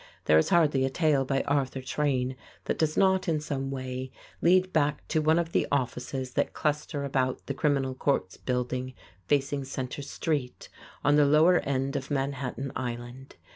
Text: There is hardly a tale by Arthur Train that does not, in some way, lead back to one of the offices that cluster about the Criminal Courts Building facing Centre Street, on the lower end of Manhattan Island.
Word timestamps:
There 0.25 0.39
is 0.39 0.49
hardly 0.49 0.83
a 0.83 0.89
tale 0.89 1.23
by 1.25 1.43
Arthur 1.43 1.79
Train 1.83 2.35
that 2.65 2.79
does 2.79 2.97
not, 2.97 3.27
in 3.27 3.39
some 3.39 3.69
way, 3.69 4.11
lead 4.41 4.73
back 4.73 5.07
to 5.09 5.21
one 5.21 5.37
of 5.37 5.51
the 5.51 5.67
offices 5.71 6.31
that 6.33 6.53
cluster 6.53 7.03
about 7.03 7.45
the 7.45 7.53
Criminal 7.53 7.93
Courts 7.93 8.35
Building 8.35 8.95
facing 9.27 9.63
Centre 9.63 10.01
Street, 10.01 10.69
on 11.03 11.17
the 11.17 11.25
lower 11.27 11.59
end 11.59 11.95
of 11.95 12.09
Manhattan 12.09 12.71
Island. 12.75 13.35